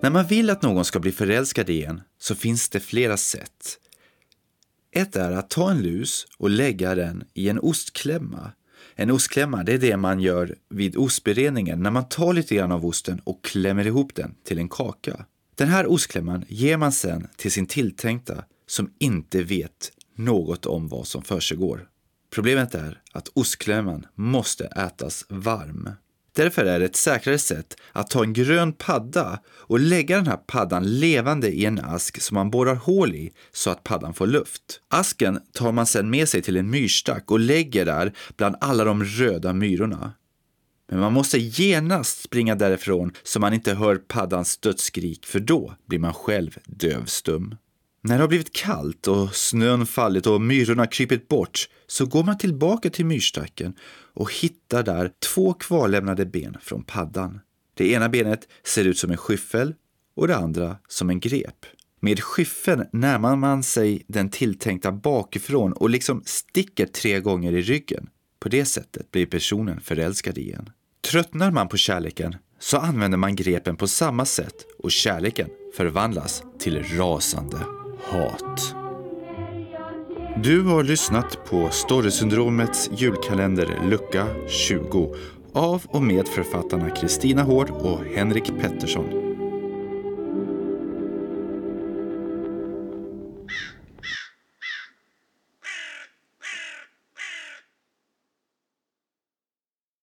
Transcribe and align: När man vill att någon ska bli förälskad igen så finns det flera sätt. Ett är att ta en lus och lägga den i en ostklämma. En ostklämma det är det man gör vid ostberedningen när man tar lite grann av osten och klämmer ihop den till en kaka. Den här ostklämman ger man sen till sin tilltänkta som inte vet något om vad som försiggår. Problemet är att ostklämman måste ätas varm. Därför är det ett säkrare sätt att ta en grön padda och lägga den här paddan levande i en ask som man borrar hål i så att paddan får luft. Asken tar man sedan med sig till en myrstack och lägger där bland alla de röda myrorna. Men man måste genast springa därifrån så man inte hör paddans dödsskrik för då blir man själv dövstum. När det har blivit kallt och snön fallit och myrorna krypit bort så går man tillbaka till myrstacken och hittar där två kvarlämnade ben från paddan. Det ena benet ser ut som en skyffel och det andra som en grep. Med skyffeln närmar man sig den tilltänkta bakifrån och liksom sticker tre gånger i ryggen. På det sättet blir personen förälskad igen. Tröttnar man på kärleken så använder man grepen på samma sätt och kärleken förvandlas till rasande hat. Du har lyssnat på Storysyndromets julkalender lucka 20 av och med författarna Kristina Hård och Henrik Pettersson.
När 0.00 0.10
man 0.10 0.26
vill 0.26 0.50
att 0.50 0.62
någon 0.62 0.84
ska 0.84 1.00
bli 1.00 1.12
förälskad 1.12 1.70
igen 1.70 2.00
så 2.18 2.34
finns 2.34 2.68
det 2.68 2.80
flera 2.80 3.16
sätt. 3.16 3.78
Ett 4.92 5.16
är 5.16 5.32
att 5.32 5.50
ta 5.50 5.70
en 5.70 5.82
lus 5.82 6.26
och 6.36 6.50
lägga 6.50 6.94
den 6.94 7.24
i 7.34 7.48
en 7.48 7.58
ostklämma. 7.58 8.52
En 8.94 9.10
ostklämma 9.10 9.64
det 9.64 9.72
är 9.72 9.78
det 9.78 9.96
man 9.96 10.20
gör 10.20 10.56
vid 10.70 10.96
ostberedningen 10.96 11.82
när 11.82 11.90
man 11.90 12.08
tar 12.08 12.32
lite 12.32 12.54
grann 12.54 12.72
av 12.72 12.86
osten 12.86 13.20
och 13.24 13.44
klämmer 13.44 13.86
ihop 13.86 14.14
den 14.14 14.34
till 14.44 14.58
en 14.58 14.68
kaka. 14.68 15.24
Den 15.54 15.68
här 15.68 15.86
ostklämman 15.86 16.44
ger 16.48 16.76
man 16.76 16.92
sen 16.92 17.28
till 17.36 17.52
sin 17.52 17.66
tilltänkta 17.66 18.44
som 18.66 18.90
inte 18.98 19.42
vet 19.42 19.92
något 20.16 20.66
om 20.66 20.88
vad 20.88 21.06
som 21.06 21.22
försiggår. 21.22 21.88
Problemet 22.30 22.74
är 22.74 23.02
att 23.12 23.28
ostklämman 23.34 24.06
måste 24.14 24.64
ätas 24.64 25.24
varm. 25.28 25.90
Därför 26.38 26.64
är 26.64 26.78
det 26.78 26.84
ett 26.84 26.96
säkrare 26.96 27.38
sätt 27.38 27.76
att 27.92 28.10
ta 28.10 28.22
en 28.22 28.32
grön 28.32 28.72
padda 28.72 29.40
och 29.48 29.80
lägga 29.80 30.16
den 30.16 30.26
här 30.26 30.36
paddan 30.36 30.98
levande 30.98 31.48
i 31.48 31.64
en 31.64 31.78
ask 31.78 32.20
som 32.20 32.34
man 32.34 32.50
borrar 32.50 32.74
hål 32.74 33.14
i 33.14 33.32
så 33.52 33.70
att 33.70 33.84
paddan 33.84 34.14
får 34.14 34.26
luft. 34.26 34.80
Asken 34.88 35.40
tar 35.52 35.72
man 35.72 35.86
sedan 35.86 36.10
med 36.10 36.28
sig 36.28 36.42
till 36.42 36.56
en 36.56 36.70
myrstack 36.70 37.30
och 37.30 37.40
lägger 37.40 37.84
där 37.84 38.12
bland 38.36 38.56
alla 38.60 38.84
de 38.84 39.04
röda 39.04 39.52
myrorna. 39.52 40.12
Men 40.90 41.00
man 41.00 41.12
måste 41.12 41.38
genast 41.38 42.22
springa 42.22 42.54
därifrån 42.54 43.12
så 43.22 43.40
man 43.40 43.54
inte 43.54 43.74
hör 43.74 43.96
paddans 43.96 44.58
dödsskrik 44.58 45.26
för 45.26 45.40
då 45.40 45.74
blir 45.86 45.98
man 45.98 46.14
själv 46.14 46.58
dövstum. 46.66 47.54
När 48.00 48.14
det 48.14 48.22
har 48.22 48.28
blivit 48.28 48.52
kallt 48.52 49.08
och 49.08 49.34
snön 49.34 49.86
fallit 49.86 50.26
och 50.26 50.40
myrorna 50.40 50.86
krypit 50.86 51.28
bort 51.28 51.68
så 51.86 52.06
går 52.06 52.24
man 52.24 52.38
tillbaka 52.38 52.90
till 52.90 53.06
myrstacken 53.06 53.74
och 54.14 54.32
hittar 54.32 54.82
där 54.82 55.10
två 55.34 55.52
kvarlämnade 55.52 56.26
ben 56.26 56.56
från 56.62 56.84
paddan. 56.84 57.40
Det 57.74 57.92
ena 57.92 58.08
benet 58.08 58.48
ser 58.64 58.84
ut 58.84 58.98
som 58.98 59.10
en 59.10 59.16
skyffel 59.16 59.74
och 60.16 60.28
det 60.28 60.36
andra 60.36 60.76
som 60.88 61.10
en 61.10 61.20
grep. 61.20 61.66
Med 62.00 62.20
skyffeln 62.20 62.84
närmar 62.92 63.36
man 63.36 63.62
sig 63.62 64.04
den 64.08 64.30
tilltänkta 64.30 64.92
bakifrån 64.92 65.72
och 65.72 65.90
liksom 65.90 66.22
sticker 66.24 66.86
tre 66.86 67.20
gånger 67.20 67.52
i 67.52 67.62
ryggen. 67.62 68.08
På 68.40 68.48
det 68.48 68.64
sättet 68.64 69.10
blir 69.10 69.26
personen 69.26 69.80
förälskad 69.80 70.38
igen. 70.38 70.70
Tröttnar 71.10 71.50
man 71.50 71.68
på 71.68 71.76
kärleken 71.76 72.36
så 72.58 72.76
använder 72.76 73.18
man 73.18 73.36
grepen 73.36 73.76
på 73.76 73.88
samma 73.88 74.24
sätt 74.24 74.66
och 74.78 74.90
kärleken 74.90 75.48
förvandlas 75.76 76.42
till 76.58 76.84
rasande 76.98 77.58
hat. 78.10 78.74
Du 80.42 80.62
har 80.62 80.82
lyssnat 80.82 81.44
på 81.50 81.68
Storysyndromets 81.70 82.90
julkalender 82.92 83.78
lucka 83.90 84.26
20 84.48 85.14
av 85.52 85.82
och 85.86 86.02
med 86.02 86.28
författarna 86.28 86.90
Kristina 86.90 87.42
Hård 87.42 87.70
och 87.70 88.00
Henrik 88.14 88.52
Pettersson. 88.60 89.27